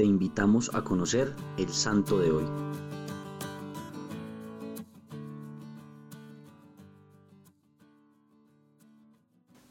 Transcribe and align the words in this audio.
te 0.00 0.06
invitamos 0.06 0.74
a 0.74 0.82
conocer 0.82 1.34
el 1.58 1.68
santo 1.68 2.18
de 2.18 2.30
hoy. 2.30 2.44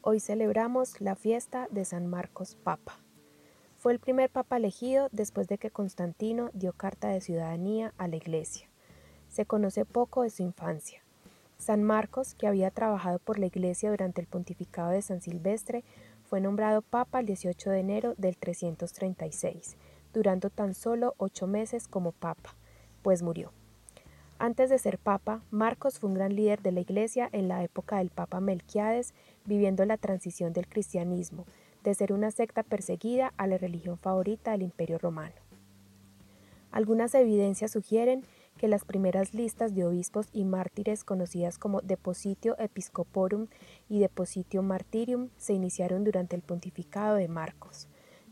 Hoy 0.02 0.20
celebramos 0.20 1.00
la 1.00 1.16
fiesta 1.16 1.66
de 1.72 1.84
San 1.84 2.06
Marcos 2.06 2.56
Papa. 2.62 2.94
Fue 3.76 3.92
el 3.92 3.98
primer 3.98 4.30
papa 4.30 4.58
elegido 4.58 5.08
después 5.10 5.48
de 5.48 5.58
que 5.58 5.72
Constantino 5.72 6.50
dio 6.52 6.74
carta 6.74 7.08
de 7.08 7.20
ciudadanía 7.20 7.92
a 7.98 8.06
la 8.06 8.14
Iglesia. 8.14 8.68
Se 9.28 9.46
conoce 9.46 9.84
poco 9.84 10.22
de 10.22 10.30
su 10.30 10.44
infancia. 10.44 11.02
San 11.58 11.82
Marcos, 11.82 12.36
que 12.36 12.46
había 12.46 12.70
trabajado 12.70 13.18
por 13.18 13.40
la 13.40 13.46
Iglesia 13.46 13.90
durante 13.90 14.20
el 14.20 14.28
pontificado 14.28 14.90
de 14.90 15.02
San 15.02 15.22
Silvestre, 15.22 15.82
fue 16.22 16.40
nombrado 16.40 16.82
papa 16.82 17.18
el 17.18 17.26
18 17.26 17.70
de 17.70 17.80
enero 17.80 18.14
del 18.16 18.36
336, 18.36 19.76
durando 20.12 20.50
tan 20.50 20.74
solo 20.74 21.14
ocho 21.18 21.46
meses 21.46 21.88
como 21.88 22.12
papa, 22.12 22.56
pues 23.02 23.22
murió. 23.22 23.52
Antes 24.38 24.70
de 24.70 24.78
ser 24.78 24.98
papa, 24.98 25.42
Marcos 25.50 25.98
fue 25.98 26.08
un 26.08 26.14
gran 26.14 26.34
líder 26.34 26.62
de 26.62 26.72
la 26.72 26.80
Iglesia 26.80 27.28
en 27.32 27.48
la 27.48 27.62
época 27.62 27.98
del 27.98 28.08
papa 28.08 28.40
Melquiades, 28.40 29.12
viviendo 29.44 29.84
la 29.84 29.98
transición 29.98 30.54
del 30.54 30.66
cristianismo, 30.66 31.44
de 31.84 31.94
ser 31.94 32.12
una 32.12 32.30
secta 32.30 32.62
perseguida 32.62 33.34
a 33.36 33.46
la 33.46 33.58
religión 33.58 33.98
favorita 33.98 34.52
del 34.52 34.62
Imperio 34.62 34.98
Romano. 34.98 35.34
Algunas 36.70 37.14
evidencias 37.14 37.72
sugieren 37.72 38.24
que 38.56 38.68
las 38.68 38.84
primeras 38.84 39.34
listas 39.34 39.74
de 39.74 39.84
obispos 39.84 40.28
y 40.32 40.44
mártires 40.44 41.02
conocidas 41.04 41.58
como 41.58 41.80
Depositio 41.80 42.56
Episcoporum 42.58 43.48
y 43.88 43.98
Depositio 43.98 44.62
Martyrium 44.62 45.30
se 45.36 45.52
iniciaron 45.52 46.04
durante 46.04 46.36
el 46.36 46.42
pontificado 46.42 47.16
de 47.16 47.28
Marcos. 47.28 47.88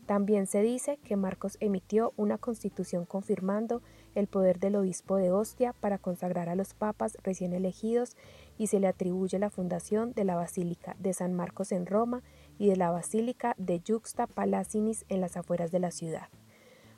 También 0.09 0.47
se 0.47 0.63
dice 0.63 0.97
que 1.03 1.15
Marcos 1.17 1.55
emitió 1.59 2.13
una 2.17 2.39
constitución 2.39 3.05
confirmando 3.05 3.83
el 4.15 4.25
poder 4.25 4.57
del 4.59 4.75
obispo 4.75 5.17
de 5.17 5.31
Ostia 5.31 5.73
para 5.73 5.99
consagrar 5.99 6.49
a 6.49 6.55
los 6.55 6.73
papas 6.73 7.15
recién 7.21 7.53
elegidos 7.53 8.17
y 8.57 8.65
se 8.65 8.79
le 8.79 8.87
atribuye 8.87 9.37
la 9.37 9.51
fundación 9.51 10.13
de 10.13 10.23
la 10.23 10.35
Basílica 10.35 10.95
de 10.97 11.13
San 11.13 11.35
Marcos 11.35 11.71
en 11.71 11.85
Roma 11.85 12.23
y 12.57 12.69
de 12.69 12.75
la 12.75 12.89
Basílica 12.89 13.53
de 13.59 13.83
Juxta 13.87 14.25
Palacinis 14.25 15.05
en 15.09 15.21
las 15.21 15.37
afueras 15.37 15.69
de 15.69 15.79
la 15.79 15.91
ciudad. 15.91 16.29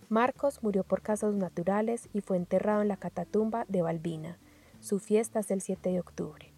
Marcos 0.08 0.64
murió 0.64 0.86
por 0.86 1.02
casos 1.02 1.36
naturales 1.36 2.08
y 2.14 2.22
fue 2.22 2.38
enterrado 2.38 2.81
en 2.81 2.88
la 2.88 2.96
catatumba 2.96 3.66
de 3.68 3.81
Balbina. 3.81 4.40
Su 4.80 5.00
fiesta 5.00 5.42
es 5.42 5.52
el 5.52 5.59
7 5.59 5.90
de 5.90 6.00
octubre. 6.00 6.53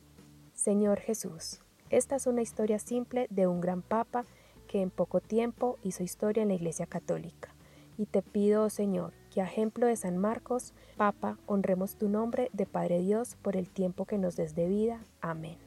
Señor 0.54 1.00
Jesús, 1.00 1.64
esta 1.90 2.16
es 2.16 2.28
una 2.28 2.44
historia 2.44 2.78
simple 2.78 3.26
de 3.32 3.48
un 3.48 3.60
gran 3.60 3.82
papa 3.82 4.28
que 4.74 4.82
en 4.82 4.90
poco 4.90 5.20
tiempo 5.20 5.78
hizo 5.84 6.02
historia 6.02 6.42
en 6.42 6.50
la 6.50 6.56
Iglesia 6.56 6.88
Católica. 6.88 7.54
Y 7.96 8.08
te 8.08 8.24
pido, 8.24 8.64
oh 8.64 8.70
Señor, 8.72 9.14
que 9.32 9.40
a 9.40 9.46
ejemplo 9.46 9.86
de 9.86 9.96
San 9.96 10.18
Marcos, 10.18 10.74
Papa, 10.98 11.38
honremos 11.46 11.96
tu 11.96 12.10
nombre 12.10 12.50
de 12.54 12.66
Padre 12.66 12.98
Dios 12.98 13.38
por 13.44 13.56
el 13.56 13.70
tiempo 13.70 14.06
que 14.06 14.18
nos 14.18 14.36
des 14.36 14.56
de 14.56 14.68
vida. 14.68 15.00
Amén. 15.22 15.58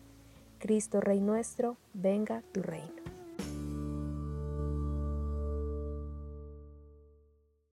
Cristo 0.59 1.01
Rey 1.01 1.21
nuestro, 1.21 1.77
venga 1.95 2.43
tu 2.51 2.63
reino. 2.63 3.06